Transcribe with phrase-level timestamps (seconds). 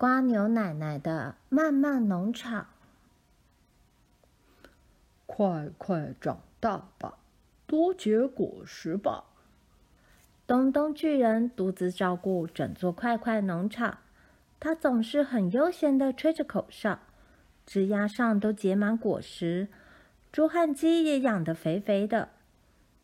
[0.00, 2.68] 蜗牛奶奶的漫漫农场。
[5.26, 7.18] 快快长大吧，
[7.66, 9.24] 多结果实吧。
[10.46, 13.98] 东东巨人独自照顾整座快快农场，
[14.58, 17.00] 他总是很悠闲地吹着口哨，
[17.66, 19.68] 枝桠上都结满果实，
[20.32, 22.30] 猪和鸡也养得肥肥的。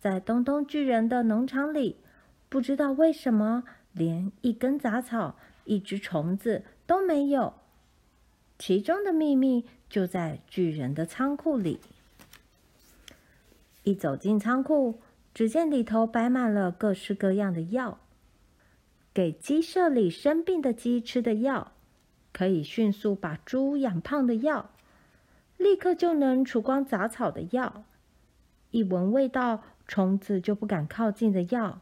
[0.00, 2.00] 在东东巨人的农场里，
[2.48, 7.52] 不知道为什么，连一根杂草、一只虫子都没有。
[8.58, 11.78] 其中的秘密就在巨人的仓库里。
[13.84, 14.98] 一走进仓库，
[15.32, 18.00] 只见里头摆满了各式各样的药，
[19.14, 21.72] 给鸡舍里生病的鸡吃的药，
[22.32, 24.70] 可以迅速把猪养胖的药，
[25.56, 27.84] 立刻就能除光杂草的药，
[28.70, 31.80] 一闻味道，虫子就不敢靠近的药，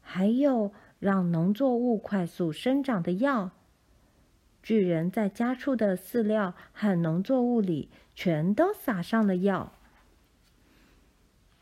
[0.00, 3.50] 还有让农作物快速生长的药。
[4.66, 9.72] 巨人在家畜的饲料和农作物里全都撒上了药。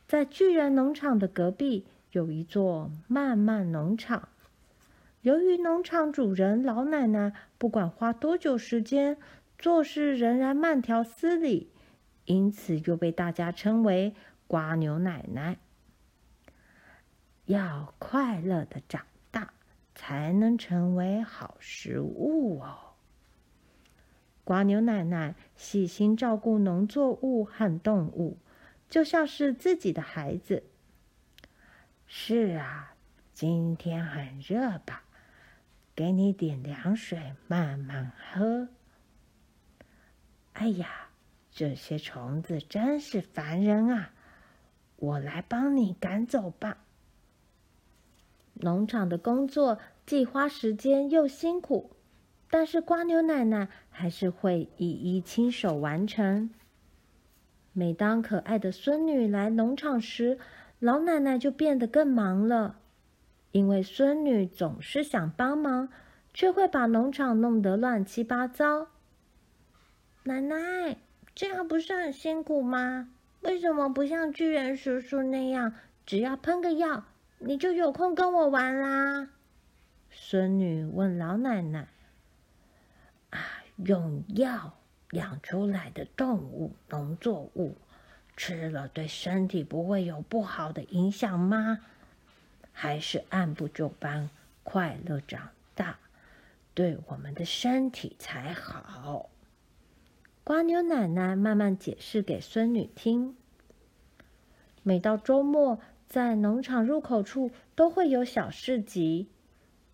[0.09, 4.31] 在巨人农场的隔壁有一座慢慢农场。
[5.21, 9.19] 由于农场主人老奶奶不管花多久时间，
[9.59, 11.71] 做事仍然慢条斯理，
[12.25, 14.15] 因此又被大家称为
[14.47, 15.59] 瓜牛奶奶。
[17.45, 19.53] 要快乐的长大，
[19.95, 22.84] 才能成为好食物哦。
[24.45, 28.37] 瓜牛奶奶细心照顾农作物和动物，
[28.89, 30.63] 就像是自己的孩子。
[32.07, 32.95] 是啊，
[33.33, 35.05] 今天很热吧？
[35.97, 38.69] 给你点凉水，慢慢喝。
[40.53, 41.09] 哎呀，
[41.51, 44.13] 这些虫子真是烦人啊！
[44.97, 46.79] 我来帮你赶走吧。
[48.55, 51.97] 农场的工作既花时间又辛苦，
[52.55, 56.51] 但是瓜牛奶奶还是会一一亲手完成。
[57.73, 60.39] 每当可爱的孙女来农场时，
[60.79, 62.79] 老奶奶就变得更忙了，
[63.51, 65.89] 因为孙女总是想帮忙，
[66.33, 68.87] 却会把农场弄得乱七八糟。
[70.23, 70.97] 奶奶，
[71.35, 73.09] 这样不是很辛苦吗？
[73.41, 75.75] 为什么不像巨人叔叔那样，
[76.07, 77.03] 只要喷个药？
[77.41, 79.31] 你就有空跟我玩啦。
[80.09, 81.89] 孙女问老奶奶：“，
[83.77, 84.79] 用药
[85.11, 87.77] 养出来的动物、农作物，
[88.37, 91.81] 吃了对身体不会有不好的影响吗？
[92.73, 94.31] 还是按部就班、
[94.63, 95.99] 快乐长大，
[96.75, 99.31] 对我们的身体才好？”
[100.45, 103.37] 瓜牛奶奶慢慢解释给孙女听。
[104.83, 109.29] 每到周末，在农场入口处都会有小市集，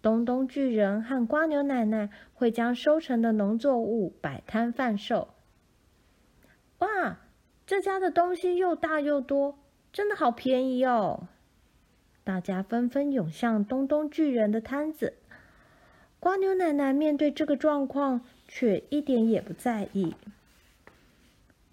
[0.03, 5.35] 东东巨人和瓜牛奶奶会将收成的农作物摆摊贩售。
[6.79, 7.19] 哇，
[7.67, 9.59] 这家的东西又大又多，
[9.93, 11.29] 真的好便宜哦！
[12.25, 15.15] 大家纷纷涌向东东巨人的摊子。
[16.19, 20.15] 瓜牛奶奶面对这个状况，却一点也不在意。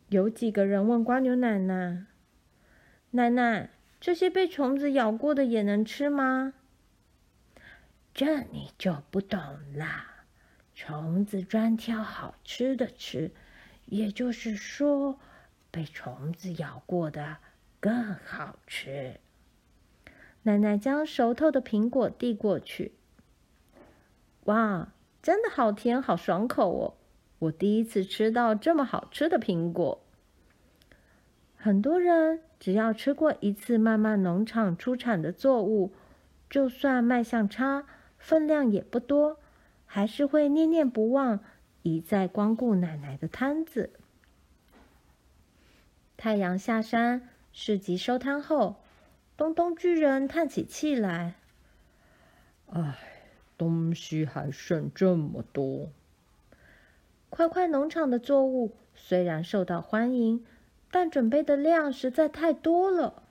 [0.09, 2.05] 有几个人问瓜牛奶奶
[3.11, 6.53] ：“奶奶。”这些被虫子咬过的也能吃吗？
[8.17, 9.39] 这你就不懂
[9.75, 10.23] 啦。
[10.73, 13.29] 虫子专挑好吃的吃，
[13.85, 15.19] 也就是说，
[15.69, 17.37] 被虫子咬过的
[17.79, 19.19] 更好吃。
[20.41, 22.93] 奶奶将熟透的苹果递过去。
[24.45, 24.91] 哇，
[25.21, 26.97] 真的好甜，好爽口哦！
[27.37, 30.01] 我第一次吃到这么好吃的苹果。
[31.55, 35.93] 很多人只要吃过一次慢慢农场出产的作物，
[36.49, 37.85] 就算卖相差，
[38.17, 39.39] 分量也不多，
[39.85, 41.39] 还是会念念不忘，
[41.83, 43.91] 一再光顾奶奶的摊子。
[46.15, 48.77] 太阳下山，市集收摊后，
[49.35, 51.35] 东东巨人叹起气来
[52.71, 52.97] ：“唉，
[53.57, 55.89] 东西还剩这么多。
[57.29, 60.45] 快快农场的作物虽然受到欢迎。”
[60.89, 63.23] 但准备的量实在太多了，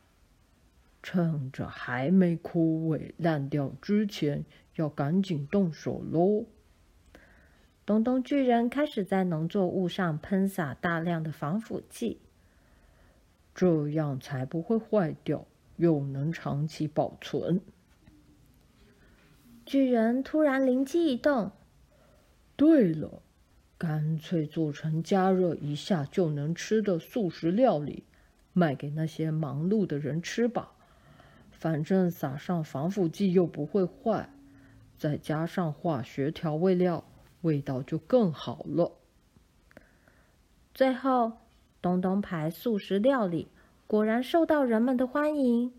[1.08, 4.44] 趁着还没枯萎烂掉之前，
[4.74, 6.46] 要赶紧动手喽！
[7.84, 12.18] 东东巨人开始在农作物上喷洒大量的防腐剂，
[13.54, 17.60] 这样才不会坏掉，又能长期保存。
[19.64, 21.52] 巨人突然灵机一动，
[22.56, 23.22] 对了。
[23.78, 28.02] 干脆做成加热一下就能吃的速食料理，
[28.52, 30.72] 卖给那些忙碌的人吃吧。
[31.58, 34.28] 反正撒上防腐剂又不会坏，
[34.98, 37.02] 再加上化学调味料，
[37.40, 38.92] 味道就更好了。
[40.74, 41.32] 最后，
[41.80, 43.48] 东东牌素食料理
[43.86, 45.72] 果然受到人们的欢迎。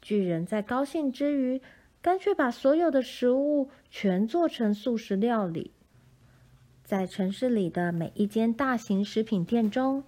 [0.00, 1.60] 巨人在高兴之余，
[2.00, 5.72] 干脆把所有的食物全做成素食料理。
[6.84, 10.04] 在城市里的每一间大型食品店中，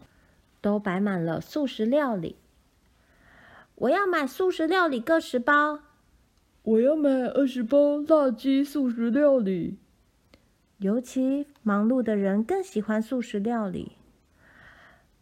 [0.60, 2.36] 都摆满了素食料理。
[3.76, 5.80] 我要买素食料理各十包。
[6.62, 9.78] 我要买二十包辣鸡素食料理。
[10.78, 13.92] 尤其忙碌的人更喜欢素食料理。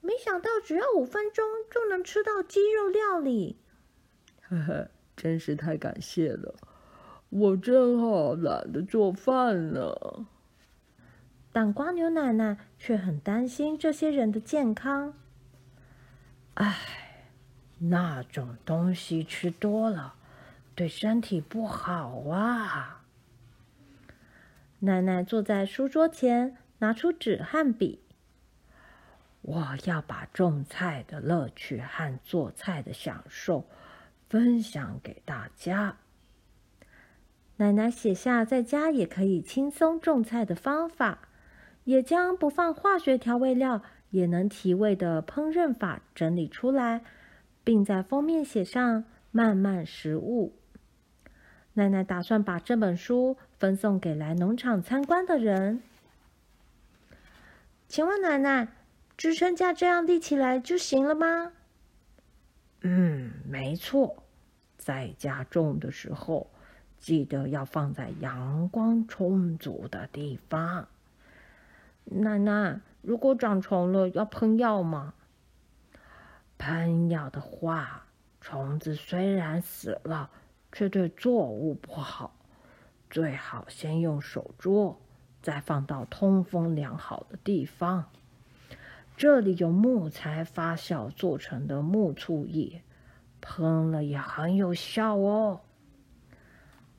[0.00, 3.56] 没想到只要五分钟就能吃到鸡肉料理。
[4.49, 6.54] 呵呵，真是太感谢了！
[7.28, 9.94] 我正好懒得做饭呢。
[11.52, 15.14] 但瓜牛奶奶却很担心这些人的健康。
[16.54, 17.01] 唉，
[17.84, 20.14] 那种东西吃多了，
[20.75, 23.02] 对身体不好啊。
[24.81, 28.00] 奶奶坐在书桌前，拿出纸和笔。
[29.43, 33.67] 我要把种菜的乐趣和做菜的享受
[34.28, 35.96] 分享给大家。
[37.56, 41.28] 奶奶写下在家也可以轻松种菜的方法。
[41.85, 47.02] 也将不放化学调味料也能提味的烹饪法整理出来，
[47.64, 50.55] 并在封面写上“慢慢食物”。
[51.75, 55.82] 奶奶打算把这本书分送给来农场参观的人。
[57.88, 58.69] 请问奶奶，
[59.17, 61.53] 支撑架这样立起来就行了吗？
[62.81, 64.23] 嗯，没错。
[64.76, 66.50] 在家种的时候，
[66.99, 70.88] 记得要放在阳光充足的地方。
[72.05, 75.14] 奶奶，如果长虫了，要喷药吗？
[76.64, 78.06] 喷药的话，
[78.41, 80.31] 虫子虽然死了，
[80.70, 82.37] 却对作物不好。
[83.11, 85.00] 最好先用手捉，
[85.43, 88.05] 再放到通风良好的地方。
[89.17, 92.82] 这里有木材发酵做成的木醋液，
[93.41, 95.62] 喷了也很有效哦。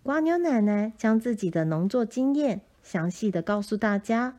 [0.04, 4.38] 瓜牛奶奶将自己的农作经验详细的告诉大家。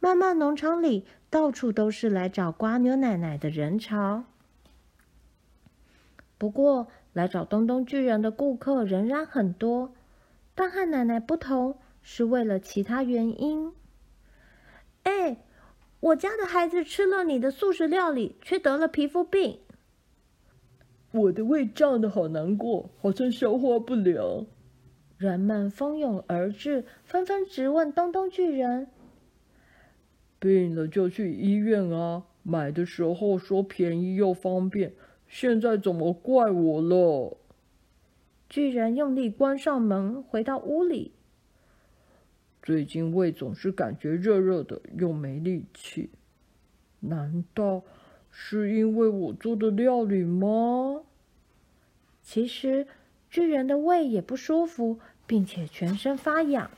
[0.00, 4.24] 慢慢农场里到处都是来找瓜牛奶奶的人潮。
[6.38, 9.94] 不过，来找东东巨人的顾客仍然很多，
[10.54, 13.72] 但和奶奶不同，是为了其他原因。
[15.04, 15.38] 哎，
[16.00, 19.60] 我家的孩子吃了你的素食料理，却得了皮肤病。
[21.12, 24.46] 我的胃胀得好难过，好像消化不良。
[25.16, 28.88] 人们蜂拥而至，纷纷质问东东巨人。
[30.38, 32.24] 病了就去医院啊！
[32.42, 34.92] 买的时候说便宜又方便，
[35.28, 37.36] 现在怎么怪我了？
[38.48, 41.12] 巨人用力关上门，回到屋里。
[42.62, 46.10] 最近胃总是感觉热热的，又没力气。
[47.00, 47.82] 难道
[48.30, 51.02] 是因为我做的料理吗？
[52.22, 52.86] 其实
[53.30, 56.70] 巨人的胃也不舒服，并且全身发痒。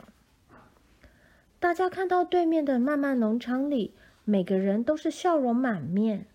[1.59, 3.95] 大家看到对面的慢慢农场里，
[4.25, 6.27] 每个人都是笑容满面。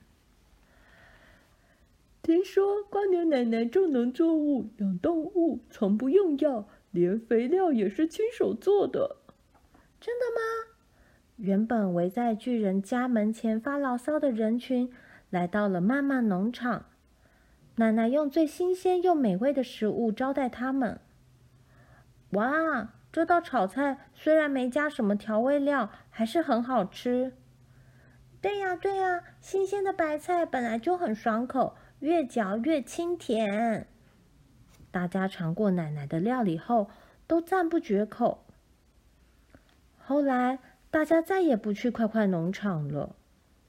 [2.23, 9.17] 听说瓜牛奶奶种农作物、养动物，从不用药，连肥料也是亲手做的。
[9.99, 10.41] 真的吗？
[11.35, 14.89] 原本围在巨人家门前发牢骚的人群，
[15.29, 16.85] 来到了慢慢农场。
[17.75, 21.01] 奶奶用最新鲜又美味的食物招待他们。
[22.29, 22.93] 哇！
[23.11, 27.33] 这道炒菜虽然没加什么调味料，还是很好吃。
[28.39, 33.87] 对呀，对呀，新鲜的白菜本来就很爽口，越嚼越清甜。
[34.91, 36.89] 大家尝过奶奶的料理后，
[37.27, 38.43] 都赞不绝口。
[39.97, 40.59] 后来，
[40.91, 43.15] 大家再也不去快快农场了。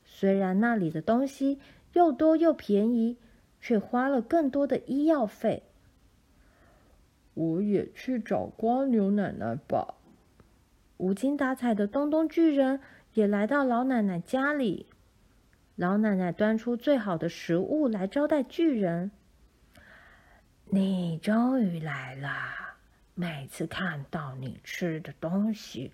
[0.05, 1.61] 虽然那里的东西
[1.93, 3.19] 又多又便宜，
[3.61, 5.63] 却花了更多的医药费。
[7.35, 9.95] 我也去找蜗牛奶奶吧。
[10.97, 12.81] 无精打采的东东巨人
[13.13, 14.87] 也来到老奶奶家里。
[15.77, 19.11] 老奶奶端出最好的食物来招待巨人。
[20.67, 22.31] 你终于来了！
[23.15, 25.93] 每次看到你吃的东西，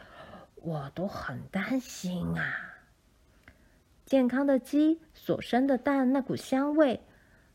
[0.57, 2.45] 我都很担心啊。
[4.05, 7.01] 健康的鸡所生的蛋那股香味，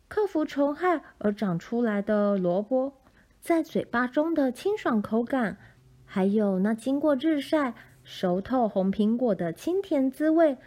[0.08, 2.94] 克服虫害而长出来的萝卜。
[3.40, 5.58] 在嘴巴中的清爽口感，
[6.06, 10.58] 还有那经过日晒熟透红苹果的清甜滋味，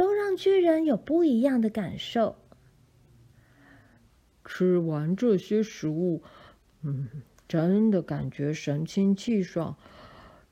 [0.00, 2.36] 都让巨人有不一样的感受。
[4.46, 6.22] 吃完这些食物，
[6.80, 7.06] 嗯，
[7.46, 9.76] 真的感觉神清气爽，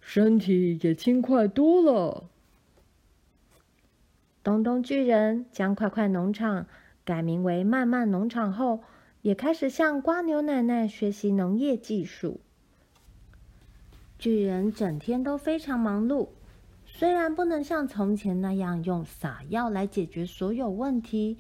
[0.02, 2.28] 身体也轻快多了。
[4.42, 6.66] 东东巨人将快快农场
[7.06, 8.82] 改名为慢慢农场后，
[9.22, 12.42] 也开始向瓜牛奶奶学习农业技术。
[14.18, 16.28] 巨人整天都非常忙碌，
[16.98, 21.38] 虽然不能像从前那样用撒药来解决所有问题，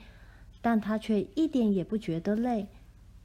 [0.62, 2.68] 但他却一点也不觉得累。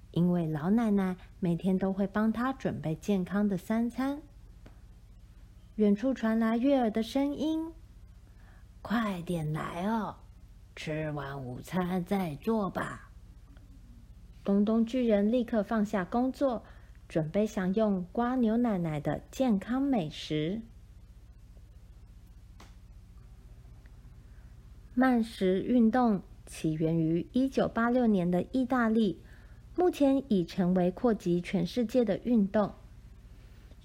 [0.10, 4.20] 因为老奶奶每天都会帮他准备健康的三餐。
[5.76, 7.72] 远处传来悦耳的声音
[8.82, 10.16] ：“快点来哦，
[10.76, 13.12] 吃完午餐再做吧。”
[14.44, 16.64] 东东巨人立刻放下工作，
[17.08, 20.64] 准备享用瓜牛奶奶的健康美食。
[24.94, 29.20] 慢食运动起源于一九八六年的意大利。
[29.76, 32.74] 目前已成为扩及全世界的运动。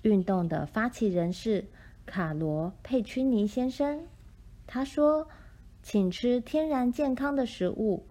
[0.03, 1.65] 运动的发起人是
[2.05, 4.07] 卡罗佩屈尼先生。
[4.67, 5.29] 他说
[5.83, 8.05] ：“请吃天然健康的食物，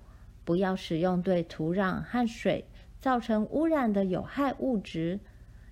[0.43, 2.65] 不要使用对土壤和水
[2.99, 5.19] 造成污染的有害物质，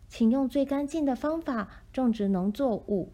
[0.07, 3.11] 请用最干净的方法种植农作物。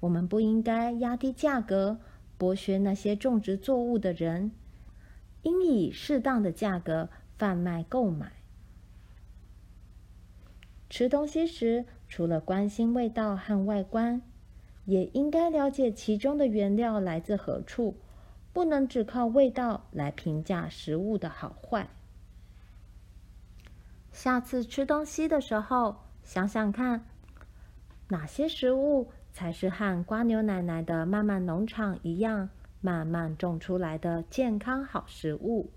[0.00, 1.98] 我们不应该压低价格，
[2.38, 4.52] 剥削那些种植作物的人，
[5.42, 8.32] 应以适当的价格。”贩卖购买。
[10.88, 14.22] 吃东西时，除了关心味道和外观，
[14.86, 17.98] 也应该了解其中的原料来自何处，
[18.54, 21.90] 不能只靠味道来评价食物的好坏。
[24.12, 27.04] 下次吃东西的时候，想想看，
[28.08, 32.48] 哪些食物才是和瓜牛奶奶的慢慢农场一样，
[32.80, 35.70] 慢慢种出来的健康好食物。